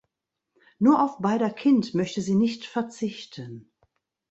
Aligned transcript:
Nur 0.79 1.03
auf 1.03 1.19
beider 1.19 1.51
Kind 1.51 1.93
möchte 1.93 2.23
sie 2.23 2.33
nicht 2.33 2.65
verzichten. 2.65 3.71